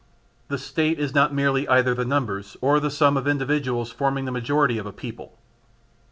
The 0.47 0.57
State 0.57 0.97
is 0.99 1.13
not 1.13 1.31
merely 1.31 1.67
either 1.67 1.93
the 1.93 2.05
numbers 2.05 2.57
or 2.59 2.79
the 2.79 2.89
sum 2.89 3.17
of 3.17 3.27
individuals 3.27 3.91
forming 3.91 4.25
the 4.25 4.31
majority 4.31 4.79
of 4.79 4.87
a 4.87 4.91
people. 4.91 5.37